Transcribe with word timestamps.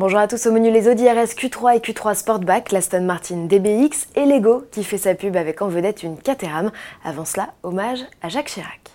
Bonjour 0.00 0.20
à 0.20 0.28
tous, 0.28 0.46
au 0.46 0.52
menu 0.52 0.70
les 0.70 0.86
Audi 0.86 1.08
RS 1.08 1.34
Q3 1.34 1.74
et 1.74 1.80
Q3 1.80 2.14
Sportback, 2.14 2.70
l'Aston 2.70 3.00
Martin 3.00 3.46
DBX 3.46 4.06
et 4.14 4.26
Lego 4.26 4.62
qui 4.70 4.84
fait 4.84 4.96
sa 4.96 5.16
pub 5.16 5.34
avec 5.34 5.60
en 5.60 5.66
vedette 5.66 6.04
une 6.04 6.16
Caterham. 6.16 6.70
Avant 7.02 7.24
cela, 7.24 7.48
hommage 7.64 8.04
à 8.22 8.28
Jacques 8.28 8.46
Chirac. 8.46 8.92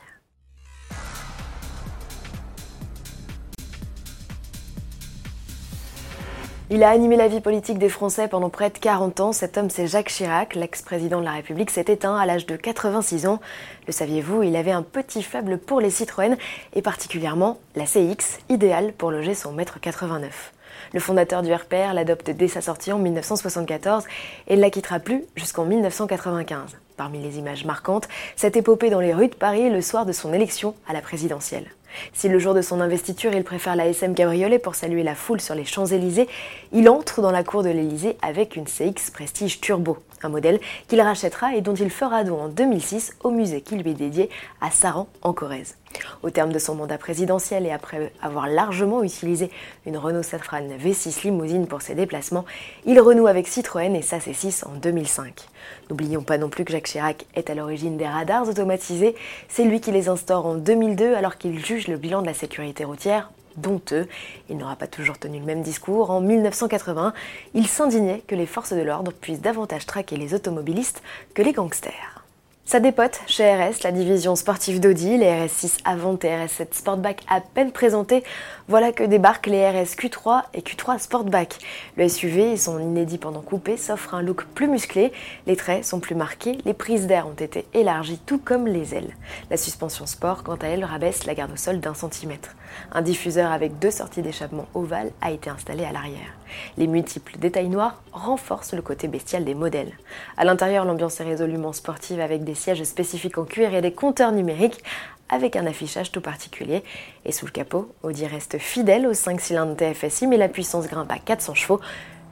Il 6.70 6.84
a 6.84 6.90
animé 6.90 7.18
la 7.18 7.28
vie 7.28 7.42
politique 7.42 7.80
des 7.80 7.90
Français 7.90 8.30
pendant 8.30 8.50
près 8.50 8.70
de 8.70 8.78
40 8.78 9.20
ans. 9.20 9.34
Cet 9.34 9.58
homme, 9.58 9.70
c'est 9.70 9.88
Jacques 9.88 10.08
Chirac. 10.08 10.56
L'ex-président 10.56 11.20
de 11.20 11.26
la 11.26 11.32
République 11.32 11.70
s'est 11.70 11.82
éteint 11.82 12.16
à 12.16 12.26
l'âge 12.26 12.46
de 12.46 12.56
86 12.56 13.28
ans. 13.28 13.42
Le 13.88 13.92
saviez-vous, 13.92 14.44
il 14.44 14.56
avait 14.56 14.72
un 14.72 14.84
petit 14.84 15.22
faible 15.22 15.58
pour 15.58 15.82
les 15.82 15.90
Citroën 15.90 16.38
et 16.74 16.82
particulièrement 16.82 17.58
la 17.76 17.84
CX, 17.84 18.40
idéale 18.48 18.94
pour 18.94 19.12
loger 19.12 19.36
son 19.36 19.52
mètre 19.52 19.82
89. 19.82 20.53
Le 20.92 21.00
fondateur 21.00 21.42
du 21.42 21.54
RPR 21.54 21.94
l'adopte 21.94 22.30
dès 22.30 22.48
sa 22.48 22.62
sortie 22.62 22.92
en 22.92 23.00
1974 23.00 24.04
et 24.48 24.56
ne 24.56 24.62
la 24.62 24.70
quittera 24.70 25.00
plus 25.00 25.24
jusqu'en 25.36 25.66
1995. 25.66 26.78
Parmi 26.98 27.20
les 27.20 27.38
images 27.38 27.66
marquantes, 27.66 28.08
cette 28.36 28.58
épopée 28.58 28.90
dans 28.90 29.00
les 29.00 29.14
rues 29.14 29.30
de 29.30 29.36
Paris 29.36 29.70
le 29.70 29.82
soir 29.82 30.06
de 30.06 30.12
son 30.12 30.34
élection 30.34 30.76
à 30.88 30.94
la 30.94 31.02
présidentielle. 31.02 31.66
Si 32.14 32.28
le 32.28 32.40
jour 32.40 32.54
de 32.54 32.62
son 32.62 32.82
investiture, 32.82 33.34
il 33.34 33.44
préfère 33.44 33.76
la 33.76 33.88
SM 33.88 34.16
Cabriolet 34.16 34.60
pour 34.60 34.76
saluer 34.76 35.04
la 35.04 35.16
foule 35.16 35.42
sur 35.42 35.56
les 35.56 35.66
Champs-Élysées, 35.66 36.28
il 36.72 36.90
entre 36.90 37.22
dans 37.22 37.32
la 37.32 37.44
cour 37.44 37.64
de 37.64 37.70
l'Élysée 37.70 38.18
avec 38.22 38.56
une 38.56 38.66
CX 38.66 39.12
Prestige 39.12 39.62
Turbo, 39.62 39.98
un 40.24 40.30
modèle 40.30 40.60
qu'il 40.88 41.02
rachètera 41.02 41.56
et 41.56 41.62
dont 41.62 41.76
il 41.76 41.90
fera 41.90 42.24
don 42.24 42.42
en 42.42 42.48
2006 42.48 43.14
au 43.24 43.32
musée 43.32 43.62
qui 43.62 43.76
lui 43.76 43.92
est 43.92 43.96
dédié 43.96 44.30
à 44.62 44.72
Saran 44.72 45.08
en 45.22 45.34
Corrèze. 45.34 45.76
Au 46.22 46.30
terme 46.30 46.52
de 46.52 46.60
son 46.60 46.76
mandat 46.76 46.98
présidentiel 46.98 47.66
et 47.66 47.72
après 47.72 48.12
avoir 48.22 48.48
largement 48.48 49.04
utilisé 49.04 49.50
une 49.86 49.98
Renault 49.98 50.24
Safran 50.24 50.68
V6 50.80 51.24
limousine 51.24 51.68
pour 51.68 51.82
ses 51.82 51.96
déplacements, 51.96 52.46
il 52.86 53.00
renoue 53.00 53.28
avec 53.28 53.48
Citroën 53.48 53.96
et 53.96 54.02
sa 54.02 54.18
C6 54.18 54.66
en 54.66 54.76
2005. 54.76 55.48
N'oublions 55.90 56.24
pas 56.24 56.38
non 56.38 56.50
plus 56.50 56.66
que 56.66 56.72
Jacques 56.72 56.88
Chirac 56.88 57.26
est 57.36 57.50
à 57.50 57.56
l'origine 57.56 57.98
des 57.98 58.08
radars 58.08 58.48
automatisés. 58.48 59.16
C'est 59.50 59.66
lui 59.66 59.82
qui 59.82 59.92
les 59.92 60.10
instaure 60.10 60.46
en 60.46 60.56
2002 60.56 61.16
alors 61.16 61.38
qu'il 61.38 61.64
juge 61.64 61.88
le 61.88 61.98
bilan 61.98 62.22
de 62.22 62.28
la 62.28 62.34
sécurité 62.34 62.84
routière 62.84 63.32
donteux. 63.58 64.08
Il 64.50 64.58
n'aura 64.58 64.76
pas 64.76 64.88
toujours 64.88 65.18
tenu 65.18 65.40
le 65.40 65.46
même 65.46 65.62
discours. 65.62 66.10
En 66.12 66.22
1980, 66.22 67.14
il 67.54 67.68
s'indignait 67.68 68.24
que 68.28 68.36
les 68.36 68.46
forces 68.46 68.74
de 68.74 68.82
l'ordre 68.82 69.12
puissent 69.12 69.42
davantage 69.42 69.86
traquer 69.86 70.18
les 70.18 70.34
automobilistes 70.34 71.04
que 71.34 71.42
les 71.42 71.54
gangsters. 71.54 72.23
Ça 72.66 72.80
dépote 72.80 73.20
chez 73.28 73.54
RS, 73.54 73.84
la 73.84 73.92
division 73.92 74.38
sportive 74.38 74.80
d'Audi, 74.80 75.18
les 75.18 75.26
RS6 75.26 75.80
Avant 75.84 76.14
et 76.14 76.30
RS7 76.30 76.68
Sportback 76.72 77.22
à 77.30 77.42
peine 77.42 77.74
présentés, 77.74 78.24
voilà 78.70 78.94
que 78.94 79.04
débarquent 79.04 79.48
les 79.48 79.70
RS 79.70 79.98
Q3 79.98 80.44
et 80.54 80.62
Q3 80.62 80.98
Sportback. 80.98 81.58
Le 81.98 82.08
SUV 82.08 82.54
et 82.54 82.58
son 82.58 82.80
inédit 82.80 83.18
pendant 83.18 83.42
coupé 83.42 83.76
s'offrent 83.76 84.16
un 84.16 84.22
look 84.22 84.46
plus 84.56 84.70
musclé, 84.70 85.12
les 85.46 85.58
traits 85.58 85.84
sont 85.84 86.00
plus 86.00 86.16
marqués, 86.16 86.58
les 86.64 86.74
prises 86.74 87.06
d'air 87.06 87.28
ont 87.28 87.34
été 87.34 87.66
élargies 87.74 88.20
tout 88.26 88.40
comme 88.40 88.66
les 88.66 88.96
ailes. 88.96 89.14
La 89.52 89.58
suspension 89.58 90.06
sport, 90.06 90.44
quant 90.44 90.56
à 90.56 90.68
elle, 90.68 90.86
rabaisse 90.86 91.26
la 91.26 91.36
garde 91.36 91.52
au 91.52 91.58
sol 91.58 91.82
d'un 91.82 91.94
centimètre. 91.94 92.56
Un 92.94 93.02
diffuseur 93.02 93.52
avec 93.52 93.78
deux 93.78 93.92
sorties 93.92 94.22
d'échappement 94.22 94.68
ovales 94.74 95.12
a 95.22 95.32
été 95.32 95.50
installé 95.50 95.84
à 95.84 95.92
l'arrière. 95.92 96.34
Les 96.78 96.88
multiples 96.88 97.38
détails 97.40 97.70
noirs 97.70 98.02
renforcent 98.12 98.74
le 98.74 98.82
côté 98.82 99.08
bestial 99.08 99.44
des 99.44 99.56
modèles. 99.56 99.92
À 100.38 100.46
l'intérieur, 100.46 100.86
l'ambiance 100.86 101.20
est 101.20 101.24
résolument 101.24 101.74
sportive 101.74 102.20
avec 102.20 102.44
des 102.44 102.53
sièges 102.56 102.84
spécifiques 102.84 103.38
en 103.38 103.46
cuir 103.46 103.74
et 103.74 103.82
des 103.82 103.94
compteurs 103.94 104.32
numériques 104.32 104.84
avec 105.30 105.56
un 105.56 105.66
affichage 105.66 106.12
tout 106.12 106.22
particulier. 106.22 106.84
Et 107.26 107.32
sous 107.32 107.46
le 107.46 107.52
capot, 107.52 107.94
Audi 108.04 108.26
reste 108.26 108.58
fidèle 108.58 109.08
aux 109.08 109.14
5 109.14 109.42
cylindres 109.42 109.76
TFSI 109.76 110.28
mais 110.28 110.38
la 110.38 110.50
puissance 110.50 110.88
grimpe 110.88 111.12
à 111.12 111.18
400 111.18 111.56
chevaux. 111.56 111.80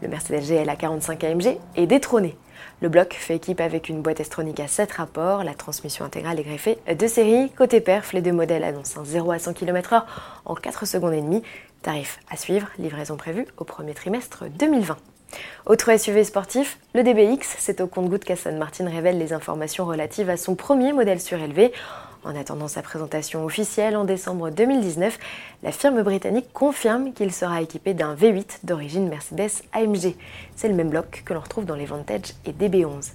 Le 0.01 0.07
Mercedes 0.07 0.41
GL 0.41 0.69
à 0.69 0.75
45 0.75 1.23
AMG 1.23 1.57
est 1.75 1.87
détrôné. 1.87 2.35
Le 2.81 2.89
bloc 2.89 3.13
fait 3.13 3.35
équipe 3.35 3.61
avec 3.61 3.89
une 3.89 4.01
boîte 4.01 4.19
estronique 4.19 4.59
à 4.59 4.67
7 4.67 4.91
rapports, 4.93 5.43
la 5.43 5.53
transmission 5.53 6.03
intégrale 6.05 6.39
est 6.39 6.43
greffée 6.43 6.77
de 6.91 7.07
série. 7.07 7.51
Côté 7.51 7.79
perf, 7.79 8.13
les 8.13 8.21
deux 8.21 8.31
modèles 8.31 8.63
annoncent 8.63 8.99
un 8.99 9.05
0 9.05 9.31
à 9.31 9.39
100 9.39 9.53
km/h 9.53 10.03
en 10.45 10.55
4 10.55 10.85
secondes 10.85 11.13
et 11.13 11.21
demie. 11.21 11.43
Tarif 11.83 12.19
à 12.29 12.37
suivre, 12.37 12.67
livraison 12.79 13.17
prévue 13.17 13.45
au 13.57 13.63
premier 13.63 13.93
trimestre 13.93 14.45
2020. 14.57 14.97
Autre 15.65 15.95
SUV 15.97 16.23
sportif, 16.23 16.79
le 16.95 17.03
DBX, 17.03 17.55
c'est 17.59 17.81
au 17.81 17.87
compte-goutte 17.87 18.23
qu'Aston 18.23 18.57
Martin 18.57 18.89
révèle 18.89 19.17
les 19.17 19.31
informations 19.31 19.85
relatives 19.85 20.29
à 20.29 20.37
son 20.37 20.55
premier 20.55 20.91
modèle 20.91 21.21
surélevé. 21.21 21.71
En 22.23 22.35
attendant 22.35 22.67
sa 22.67 22.83
présentation 22.83 23.43
officielle 23.45 23.95
en 23.95 24.03
décembre 24.03 24.51
2019, 24.51 25.17
la 25.63 25.71
firme 25.71 26.03
britannique 26.03 26.53
confirme 26.53 27.13
qu'il 27.13 27.31
sera 27.31 27.61
équipé 27.61 27.95
d'un 27.95 28.13
V8 28.13 28.59
d'origine 28.63 29.09
Mercedes 29.09 29.63
AMG. 29.73 30.15
C'est 30.55 30.67
le 30.67 30.75
même 30.75 30.89
bloc 30.89 31.23
que 31.25 31.33
l'on 31.33 31.39
retrouve 31.39 31.65
dans 31.65 31.75
les 31.75 31.85
Vantage 31.85 32.33
et 32.45 32.51
DB11. 32.51 33.13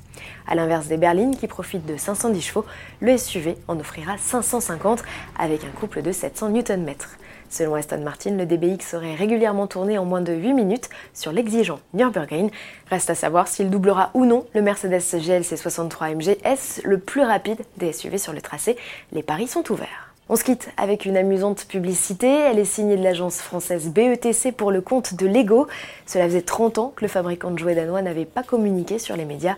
A 0.48 0.54
l'inverse 0.56 0.88
des 0.88 0.96
berlines 0.96 1.36
qui 1.36 1.46
profitent 1.46 1.86
de 1.86 1.96
510 1.96 2.40
chevaux, 2.40 2.64
le 3.00 3.16
SUV 3.16 3.56
en 3.68 3.78
offrira 3.78 4.18
550 4.18 5.04
avec 5.38 5.62
un 5.62 5.78
couple 5.78 6.02
de 6.02 6.10
700 6.10 6.48
Nm. 6.50 6.94
Selon 7.50 7.74
Aston 7.74 8.00
Martin, 8.02 8.32
le 8.32 8.46
DBX 8.46 8.86
serait 8.86 9.14
régulièrement 9.14 9.66
tourné 9.66 9.98
en 9.98 10.04
moins 10.04 10.20
de 10.20 10.32
8 10.32 10.52
minutes 10.52 10.88
sur 11.14 11.32
l'exigeant 11.32 11.80
Nürburgring. 11.94 12.50
Reste 12.90 13.10
à 13.10 13.14
savoir 13.14 13.48
s'il 13.48 13.70
doublera 13.70 14.10
ou 14.14 14.24
non 14.24 14.46
le 14.54 14.62
Mercedes 14.62 15.00
GLC 15.12 15.56
63 15.56 16.08
AMG 16.08 16.38
S, 16.44 16.80
le 16.84 16.98
plus 16.98 17.22
rapide 17.22 17.60
des 17.76 17.92
SUV 17.92 18.18
sur 18.18 18.32
le 18.32 18.40
tracé. 18.40 18.76
Les 19.12 19.22
paris 19.22 19.46
sont 19.48 19.70
ouverts. 19.70 20.12
On 20.28 20.34
se 20.34 20.42
quitte 20.42 20.70
avec 20.76 21.04
une 21.04 21.16
amusante 21.16 21.66
publicité. 21.68 22.26
Elle 22.26 22.58
est 22.58 22.64
signée 22.64 22.96
de 22.96 23.02
l'agence 23.04 23.36
française 23.36 23.88
BETC 23.90 24.50
pour 24.56 24.72
le 24.72 24.80
compte 24.80 25.14
de 25.14 25.24
Lego. 25.24 25.68
Cela 26.04 26.24
faisait 26.24 26.42
30 26.42 26.78
ans 26.78 26.92
que 26.96 27.04
le 27.04 27.08
fabricant 27.08 27.52
de 27.52 27.58
jouets 27.58 27.76
danois 27.76 28.02
n'avait 28.02 28.24
pas 28.24 28.42
communiqué 28.42 28.98
sur 28.98 29.16
les 29.16 29.24
médias. 29.24 29.54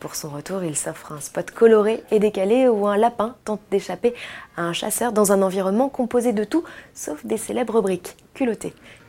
Pour 0.00 0.14
son 0.14 0.28
retour, 0.28 0.62
il 0.62 0.76
s'offre 0.76 1.12
un 1.12 1.20
spot 1.20 1.50
coloré 1.50 2.04
et 2.12 2.20
décalé 2.20 2.68
où 2.68 2.86
un 2.86 2.96
lapin 2.96 3.34
tente 3.44 3.60
d'échapper 3.70 4.14
à 4.56 4.62
un 4.62 4.72
chasseur 4.72 5.12
dans 5.12 5.32
un 5.32 5.42
environnement 5.42 5.88
composé 5.88 6.32
de 6.32 6.44
tout 6.44 6.62
sauf 6.94 7.26
des 7.26 7.36
célèbres 7.36 7.80
briques 7.80 8.16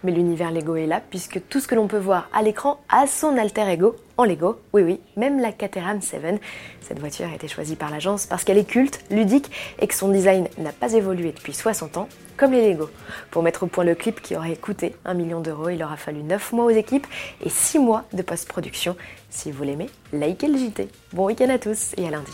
Mais 0.03 0.11
l'univers 0.11 0.51
Lego 0.51 0.75
est 0.75 0.85
là 0.85 1.01
puisque 1.01 1.41
tout 1.49 1.59
ce 1.59 1.67
que 1.67 1.75
l'on 1.75 1.87
peut 1.87 1.97
voir 1.97 2.29
à 2.33 2.41
l'écran 2.41 2.79
a 2.89 3.05
son 3.07 3.37
alter 3.37 3.69
ego 3.69 3.95
en 4.17 4.23
Lego. 4.23 4.59
Oui 4.73 4.83
oui, 4.83 4.99
même 5.17 5.39
la 5.39 5.51
Caterham 5.51 6.01
7. 6.01 6.41
Cette 6.81 6.99
voiture 6.99 7.27
a 7.31 7.35
été 7.35 7.47
choisie 7.47 7.75
par 7.75 7.91
l'agence 7.91 8.25
parce 8.25 8.43
qu'elle 8.43 8.57
est 8.57 8.69
culte, 8.69 9.03
ludique 9.11 9.51
et 9.79 9.87
que 9.87 9.93
son 9.93 10.09
design 10.09 10.47
n'a 10.57 10.71
pas 10.71 10.93
évolué 10.93 11.31
depuis 11.31 11.53
60 11.53 11.97
ans 11.97 12.09
comme 12.37 12.53
les 12.53 12.71
Lego. 12.71 12.89
Pour 13.31 13.43
mettre 13.43 13.63
au 13.63 13.67
point 13.67 13.83
le 13.83 13.95
clip 13.95 14.21
qui 14.21 14.35
aurait 14.35 14.55
coûté 14.55 14.95
1 15.05 15.13
million 15.13 15.41
d'euros, 15.41 15.69
il 15.69 15.83
aura 15.83 15.97
fallu 15.97 16.23
9 16.23 16.53
mois 16.53 16.65
aux 16.65 16.69
équipes 16.69 17.07
et 17.43 17.49
6 17.49 17.79
mois 17.79 18.05
de 18.13 18.21
post-production. 18.21 18.95
Si 19.29 19.51
vous 19.51 19.63
l'aimez, 19.63 19.89
likez 20.13 20.47
le 20.47 20.57
JT. 20.57 20.87
Bon 21.13 21.25
week-end 21.25 21.49
à 21.49 21.59
tous 21.59 21.93
et 21.97 22.07
à 22.07 22.11
lundi. 22.11 22.31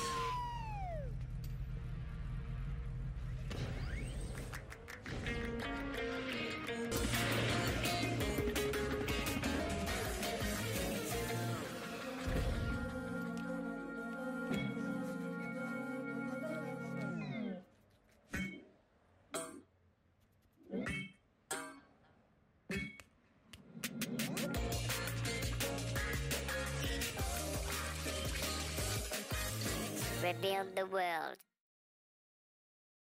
Rebuild 30.26 30.76
the 30.76 30.88
world. 30.88 31.38